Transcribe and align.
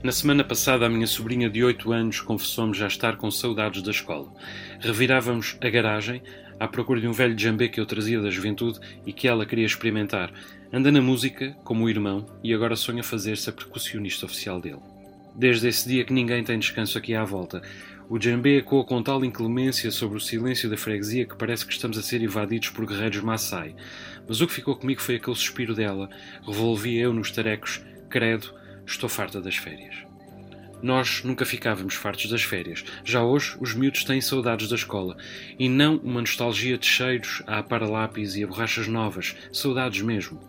Na 0.00 0.12
semana 0.12 0.44
passada, 0.44 0.86
a 0.86 0.88
minha 0.88 1.08
sobrinha 1.08 1.50
de 1.50 1.64
8 1.64 1.90
anos 1.90 2.20
confessou-me 2.20 2.72
já 2.72 2.86
estar 2.86 3.16
com 3.16 3.28
saudades 3.32 3.82
da 3.82 3.90
escola. 3.90 4.32
Revirávamos 4.78 5.58
a 5.60 5.68
garagem 5.68 6.22
à 6.60 6.68
procura 6.68 7.00
de 7.00 7.08
um 7.08 7.12
velho 7.12 7.36
jambê 7.36 7.68
que 7.68 7.80
eu 7.80 7.86
trazia 7.86 8.20
da 8.20 8.30
juventude 8.30 8.78
e 9.04 9.12
que 9.12 9.26
ela 9.26 9.44
queria 9.44 9.66
experimentar. 9.66 10.32
Anda 10.72 10.92
na 10.92 11.02
música, 11.02 11.56
como 11.64 11.84
o 11.84 11.90
irmão, 11.90 12.24
e 12.44 12.54
agora 12.54 12.76
sonha 12.76 13.02
fazer-se 13.02 13.50
a 13.50 13.52
percussionista 13.52 14.24
oficial 14.24 14.60
dele. 14.60 14.78
Desde 15.34 15.66
esse 15.66 15.88
dia 15.88 16.04
que 16.04 16.12
ninguém 16.12 16.44
tem 16.44 16.60
descanso 16.60 16.96
aqui 16.96 17.16
à 17.16 17.24
volta. 17.24 17.60
O 18.08 18.20
djembe 18.20 18.56
ecoa 18.56 18.84
com 18.84 19.02
tal 19.02 19.24
inclemência 19.24 19.90
sobre 19.90 20.16
o 20.16 20.20
silêncio 20.20 20.70
da 20.70 20.76
freguesia 20.76 21.26
que 21.26 21.36
parece 21.36 21.66
que 21.66 21.72
estamos 21.72 21.98
a 21.98 22.02
ser 22.02 22.22
invadidos 22.22 22.68
por 22.68 22.86
guerreiros 22.86 23.20
Maasai. 23.20 23.74
Mas 24.28 24.40
o 24.40 24.46
que 24.46 24.54
ficou 24.54 24.76
comigo 24.76 25.02
foi 25.02 25.16
aquele 25.16 25.36
suspiro 25.36 25.74
dela. 25.74 26.08
Revolvia 26.46 27.02
eu 27.02 27.12
nos 27.12 27.32
tarecos. 27.32 27.82
Credo, 28.08 28.54
estou 28.88 29.08
farta 29.08 29.40
das 29.40 29.56
férias. 29.56 29.94
Nós 30.82 31.22
nunca 31.24 31.44
ficávamos 31.44 31.94
fartos 31.94 32.30
das 32.30 32.42
férias. 32.42 32.84
Já 33.04 33.22
hoje, 33.22 33.56
os 33.60 33.74
miúdos 33.74 34.04
têm 34.04 34.20
saudades 34.20 34.68
da 34.68 34.76
escola. 34.76 35.16
E 35.58 35.68
não 35.68 35.96
uma 35.96 36.20
nostalgia 36.20 36.78
de 36.78 36.86
cheiros 36.86 37.42
a 37.46 37.62
para-lápis 37.62 38.36
e 38.36 38.44
a 38.44 38.46
borrachas 38.46 38.86
novas. 38.86 39.36
Saudades 39.52 40.00
mesmo. 40.02 40.40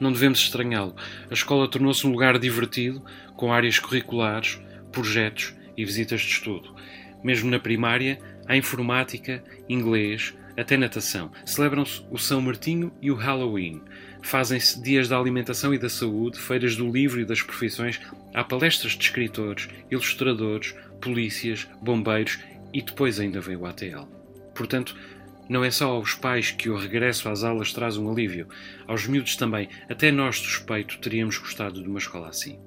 Não 0.00 0.12
devemos 0.12 0.40
estranhá-lo. 0.40 0.96
A 1.30 1.34
escola 1.34 1.68
tornou-se 1.68 2.06
um 2.06 2.10
lugar 2.10 2.38
divertido, 2.38 3.02
com 3.36 3.52
áreas 3.52 3.78
curriculares, 3.78 4.60
projetos 4.92 5.54
e 5.76 5.84
visitas 5.84 6.20
de 6.20 6.32
estudo. 6.32 6.74
Mesmo 7.22 7.50
na 7.50 7.58
primária, 7.58 8.18
há 8.46 8.56
informática, 8.56 9.42
inglês, 9.68 10.34
até 10.60 10.76
natação. 10.76 11.30
Celebram-se 11.44 12.02
o 12.10 12.18
São 12.18 12.40
Martinho 12.40 12.92
e 13.00 13.10
o 13.10 13.14
Halloween. 13.14 13.82
Fazem-se 14.22 14.82
dias 14.82 15.08
da 15.08 15.18
alimentação 15.18 15.72
e 15.72 15.78
da 15.78 15.88
saúde, 15.88 16.38
feiras 16.38 16.76
do 16.76 16.90
livro 16.90 17.20
e 17.20 17.24
das 17.24 17.42
profissões. 17.42 18.00
Há 18.34 18.42
palestras 18.42 18.92
de 18.92 19.04
escritores, 19.04 19.68
ilustradores, 19.90 20.74
polícias, 21.00 21.68
bombeiros 21.80 22.38
e 22.72 22.82
depois 22.82 23.20
ainda 23.20 23.40
veio 23.40 23.60
o 23.60 23.66
ATL. 23.66 24.06
Portanto, 24.54 24.96
não 25.48 25.64
é 25.64 25.70
só 25.70 25.88
aos 25.88 26.14
pais 26.14 26.50
que 26.50 26.68
o 26.68 26.76
regresso 26.76 27.28
às 27.28 27.42
aulas 27.42 27.72
traz 27.72 27.96
um 27.96 28.10
alívio, 28.10 28.48
aos 28.86 29.06
miúdos 29.06 29.36
também. 29.36 29.68
Até 29.88 30.10
nós, 30.10 30.36
suspeito, 30.36 30.98
teríamos 30.98 31.38
gostado 31.38 31.82
de 31.82 31.88
uma 31.88 31.98
escola 31.98 32.28
assim. 32.28 32.58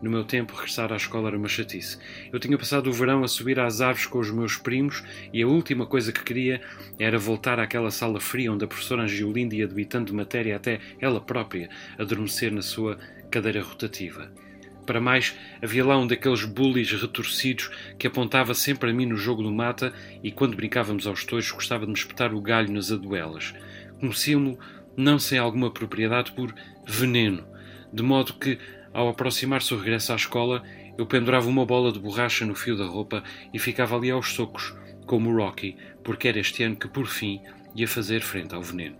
No 0.00 0.10
meu 0.10 0.22
tempo, 0.22 0.54
regressar 0.54 0.92
à 0.92 0.96
escola 0.96 1.28
era 1.28 1.36
uma 1.36 1.48
chatice. 1.48 1.98
Eu 2.32 2.38
tinha 2.38 2.56
passado 2.56 2.88
o 2.88 2.92
verão 2.92 3.24
a 3.24 3.28
subir 3.28 3.58
às 3.58 3.80
árvores 3.80 4.06
com 4.06 4.18
os 4.20 4.30
meus 4.30 4.56
primos 4.56 5.02
e 5.32 5.42
a 5.42 5.46
última 5.46 5.86
coisa 5.86 6.12
que 6.12 6.22
queria 6.22 6.60
era 6.98 7.18
voltar 7.18 7.58
àquela 7.58 7.90
sala 7.90 8.20
fria 8.20 8.52
onde 8.52 8.64
a 8.64 8.68
professora 8.68 9.02
Angiolinda 9.02 9.56
ia 9.56 9.66
debitando 9.66 10.06
de 10.06 10.12
matéria 10.12 10.54
até 10.54 10.78
ela 11.00 11.20
própria 11.20 11.68
adormecer 11.98 12.52
na 12.52 12.62
sua 12.62 12.96
cadeira 13.28 13.60
rotativa. 13.60 14.30
Para 14.86 15.00
mais, 15.02 15.36
havia 15.60 15.84
lá 15.84 15.98
um 15.98 16.06
daqueles 16.06 16.44
bullies 16.44 16.90
retorcidos 16.92 17.68
que 17.98 18.06
apontava 18.06 18.54
sempre 18.54 18.90
a 18.90 18.94
mim 18.94 19.04
no 19.04 19.16
jogo 19.16 19.42
do 19.42 19.52
mata 19.52 19.92
e, 20.22 20.32
quando 20.32 20.56
brincávamos 20.56 21.06
aos 21.06 21.24
tojos, 21.24 21.50
gostava 21.50 21.84
de 21.84 21.92
me 21.92 21.98
espetar 21.98 22.32
o 22.32 22.40
galho 22.40 22.72
nas 22.72 22.90
aduelas. 22.90 23.52
Conhecia-mo, 24.00 24.58
não 24.96 25.18
sem 25.18 25.38
alguma 25.38 25.70
propriedade, 25.70 26.32
por 26.32 26.54
veneno, 26.86 27.46
de 27.92 28.02
modo 28.02 28.32
que, 28.32 28.58
ao 28.92 29.08
aproximar-se 29.08 29.72
o 29.74 29.78
regresso 29.78 30.12
à 30.12 30.16
escola, 30.16 30.62
eu 30.96 31.06
pendurava 31.06 31.48
uma 31.48 31.64
bola 31.64 31.92
de 31.92 31.98
borracha 31.98 32.44
no 32.44 32.54
fio 32.54 32.76
da 32.76 32.84
roupa 32.84 33.22
e 33.52 33.58
ficava 33.58 33.96
ali 33.96 34.10
aos 34.10 34.32
socos, 34.32 34.74
como 35.06 35.30
o 35.30 35.36
Rocky, 35.36 35.76
porque 36.02 36.28
era 36.28 36.40
este 36.40 36.62
ano 36.62 36.76
que, 36.76 36.88
por 36.88 37.06
fim, 37.06 37.40
ia 37.74 37.86
fazer 37.86 38.20
frente 38.20 38.54
ao 38.54 38.62
veneno. 38.62 38.96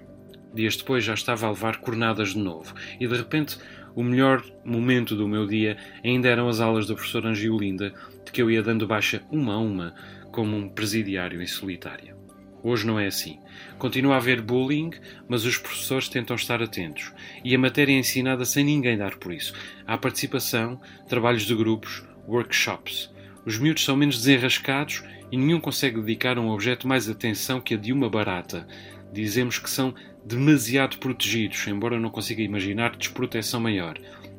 Dias 0.55 0.77
depois 0.77 1.05
já 1.05 1.14
estava 1.14 1.47
a 1.47 1.50
levar 1.50 1.78
cornadas 1.78 2.31
de 2.31 2.39
novo, 2.39 2.75
e 2.98 3.06
de 3.06 3.14
repente 3.14 3.59
o 3.94 4.03
melhor 4.03 4.44
momento 4.64 5.16
do 5.16 5.28
meu 5.28 5.47
dia 5.47 5.77
ainda 6.05 6.28
eram 6.28 6.48
as 6.48 6.61
aulas 6.61 6.86
da 6.86 6.94
professora 6.94 7.28
Angiolinda, 7.28 7.92
de 8.25 8.33
que 8.33 8.41
eu 8.41 8.50
ia 8.50 8.62
dando 8.62 8.86
baixa 8.86 9.22
uma 9.31 9.55
a 9.55 9.59
uma, 9.59 9.94
como 10.31 10.56
um 10.56 10.69
presidiário 10.69 11.42
em 11.42 11.47
solitário. 11.47 12.18
Hoje 12.62 12.87
não 12.87 12.98
é 12.98 13.06
assim. 13.06 13.39
Continua 13.78 14.14
a 14.14 14.17
haver 14.17 14.42
bullying, 14.42 14.91
mas 15.28 15.44
os 15.44 15.56
professores 15.56 16.09
tentam 16.09 16.34
estar 16.34 16.62
atentos. 16.62 17.12
E 17.44 17.55
a 17.55 17.59
matéria 17.59 17.93
é 17.93 17.99
ensinada 17.99 18.44
sem 18.44 18.65
ninguém 18.65 18.99
dar 18.99 19.16
por 19.16 19.33
isso. 19.33 19.55
Há 19.87 19.97
participação, 19.97 20.81
trabalhos 21.09 21.43
de 21.43 21.55
grupos, 21.55 22.03
workshops. 22.27 23.10
Os 23.47 23.59
miúdos 23.59 23.84
são 23.84 23.97
menos 23.97 24.19
desenrascados 24.19 25.03
e 25.31 25.37
nenhum 25.37 25.60
consegue 25.60 26.00
dedicar 26.00 26.37
a 26.37 26.41
um 26.41 26.50
objeto 26.50 26.88
mais 26.88 27.09
atenção 27.09 27.60
que 27.60 27.75
a 27.75 27.77
de 27.77 27.93
uma 27.93 28.10
barata. 28.10 28.66
Dizemos 29.12 29.59
que 29.59 29.71
são 29.71 29.94
demasiado 30.25 30.99
protegidos, 30.99 31.66
embora 31.66 31.99
não 31.99 32.10
consiga 32.10 32.43
imaginar 32.43 32.97
desproteção 32.97 33.60
maior. 33.60 33.99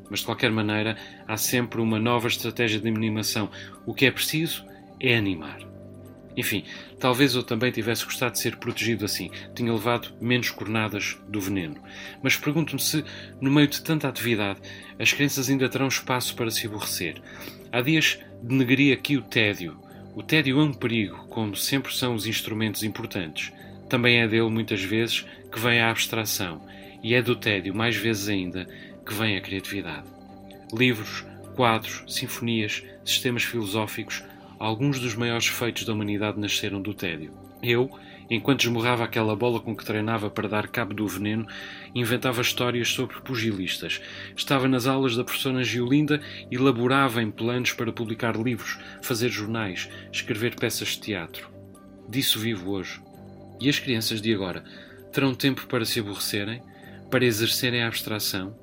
Mas 0.09 0.19
de 0.19 0.25
qualquer 0.25 0.51
maneira, 0.51 0.97
há 1.27 1.37
sempre 1.37 1.81
uma 1.81 1.99
nova 1.99 2.27
estratégia 2.27 2.79
de 2.79 2.87
animação. 2.87 3.49
O 3.85 3.93
que 3.93 4.05
é 4.05 4.11
preciso 4.11 4.65
é 4.99 5.15
animar. 5.15 5.59
Enfim, 6.39 6.63
talvez 6.97 7.35
eu 7.35 7.43
também 7.43 7.69
tivesse 7.69 8.05
gostado 8.05 8.31
de 8.31 8.39
ser 8.39 8.55
protegido 8.55 9.03
assim, 9.03 9.29
tinha 9.53 9.73
levado 9.73 10.13
menos 10.21 10.49
cornadas 10.49 11.17
do 11.27 11.41
veneno. 11.41 11.75
Mas 12.23 12.37
pergunto-me 12.37 12.81
se, 12.81 13.03
no 13.41 13.51
meio 13.51 13.67
de 13.67 13.81
tanta 13.81 14.07
atividade, 14.07 14.61
as 14.97 15.11
crianças 15.11 15.49
ainda 15.49 15.67
terão 15.67 15.89
espaço 15.89 16.33
para 16.37 16.49
se 16.49 16.65
aborrecer. 16.65 17.21
Há 17.73 17.81
dias 17.81 18.19
denegaria 18.41 18.93
aqui 18.93 19.17
o 19.17 19.21
tédio. 19.21 19.77
O 20.15 20.23
tédio 20.23 20.61
é 20.61 20.63
um 20.63 20.71
perigo, 20.73 21.27
como 21.27 21.57
sempre 21.57 21.93
são 21.93 22.15
os 22.15 22.25
instrumentos 22.25 22.83
importantes. 22.83 23.51
Também 23.89 24.21
é 24.21 24.27
dele, 24.27 24.49
muitas 24.49 24.81
vezes, 24.81 25.25
que 25.51 25.59
vem 25.59 25.81
a 25.81 25.91
abstração, 25.91 26.65
e 27.03 27.15
é 27.15 27.21
do 27.21 27.35
tédio, 27.35 27.75
mais 27.75 27.97
vezes 27.97 28.29
ainda, 28.29 28.65
que 29.05 29.13
vem 29.13 29.35
a 29.35 29.41
criatividade. 29.41 30.07
Livros, 30.71 31.25
quadros, 31.53 32.01
sinfonias, 32.07 32.81
sistemas 33.03 33.43
filosóficos 33.43 34.23
alguns 34.59 34.99
dos 34.99 35.15
maiores 35.15 35.47
feitos 35.47 35.85
da 35.85 35.93
humanidade 35.93 36.39
nasceram 36.39 36.81
do 36.81 36.93
tédio. 36.93 37.33
Eu, 37.63 37.89
enquanto 38.29 38.63
esmurrava 38.63 39.03
aquela 39.03 39.35
bola 39.35 39.59
com 39.59 39.75
que 39.75 39.85
treinava 39.85 40.29
para 40.29 40.47
dar 40.47 40.67
cabo 40.67 40.93
do 40.93 41.07
veneno, 41.07 41.47
inventava 41.95 42.41
histórias 42.41 42.89
sobre 42.89 43.19
pugilistas. 43.21 44.01
Estava 44.35 44.67
nas 44.67 44.85
aulas 44.85 45.15
da 45.15 45.23
professora 45.23 45.63
Giolinda 45.63 46.21
e 46.51 46.55
elaborava 46.55 47.21
em 47.21 47.31
planos 47.31 47.71
para 47.71 47.91
publicar 47.91 48.35
livros, 48.35 48.77
fazer 49.01 49.29
jornais, 49.29 49.89
escrever 50.11 50.55
peças 50.55 50.89
de 50.89 51.01
teatro. 51.01 51.49
Disso 52.07 52.39
vivo 52.39 52.71
hoje. 52.71 53.01
E 53.59 53.69
as 53.69 53.79
crianças 53.79 54.21
de 54.21 54.33
agora 54.33 54.63
terão 55.11 55.33
tempo 55.33 55.65
para 55.67 55.85
se 55.85 55.99
aborrecerem, 55.99 56.61
para 57.09 57.25
exercerem 57.25 57.83
a 57.83 57.87
abstração, 57.87 58.55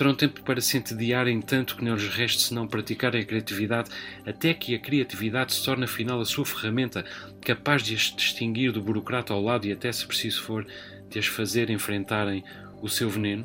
terão 0.00 0.14
tempo 0.14 0.40
para 0.40 0.62
se 0.62 0.78
entediarem 0.78 1.42
tanto 1.42 1.76
que 1.76 1.84
não 1.84 1.94
lhes 1.94 2.08
reste 2.08 2.40
senão 2.40 2.66
praticarem 2.66 3.20
a 3.20 3.24
criatividade, 3.24 3.90
até 4.24 4.54
que 4.54 4.74
a 4.74 4.78
criatividade 4.78 5.52
se 5.52 5.62
torne 5.62 5.84
afinal 5.84 6.18
a 6.18 6.24
sua 6.24 6.46
ferramenta, 6.46 7.04
capaz 7.42 7.82
de 7.82 7.94
as 7.94 8.04
distinguir 8.16 8.72
do 8.72 8.80
burocrata 8.80 9.34
ao 9.34 9.42
lado 9.42 9.66
e 9.66 9.72
até, 9.72 9.92
se 9.92 10.06
preciso 10.06 10.42
for, 10.42 10.66
de 11.10 11.18
as 11.18 11.26
fazer 11.26 11.68
enfrentarem 11.68 12.42
o 12.80 12.88
seu 12.88 13.10
veneno? 13.10 13.44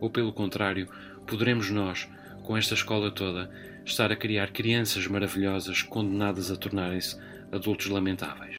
Ou, 0.00 0.08
pelo 0.08 0.32
contrário, 0.32 0.88
poderemos 1.26 1.70
nós, 1.70 2.06
com 2.44 2.56
esta 2.56 2.74
escola 2.74 3.10
toda, 3.10 3.50
estar 3.84 4.12
a 4.12 4.16
criar 4.16 4.52
crianças 4.52 5.08
maravilhosas 5.08 5.82
condenadas 5.82 6.52
a 6.52 6.56
tornarem-se 6.56 7.18
adultos 7.50 7.88
lamentáveis? 7.88 8.46